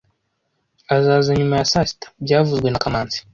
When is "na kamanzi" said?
2.69-3.17